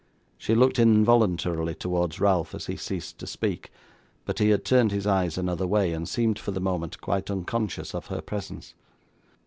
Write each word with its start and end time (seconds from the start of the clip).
She 0.35 0.55
looked 0.55 0.79
involuntarily 0.79 1.75
towards 1.75 2.19
Ralph 2.19 2.55
as 2.55 2.65
he 2.65 2.75
ceased 2.75 3.19
to 3.19 3.27
speak, 3.27 3.69
but 4.25 4.39
he 4.39 4.49
had 4.49 4.65
turned 4.65 4.91
his 4.91 5.05
eyes 5.05 5.37
another 5.37 5.67
way, 5.67 5.93
and 5.93 6.09
seemed 6.09 6.39
for 6.39 6.49
the 6.49 6.59
moment 6.59 6.99
quite 7.01 7.29
unconscious 7.29 7.93
of 7.93 8.07
her 8.07 8.21
presence. 8.21 8.73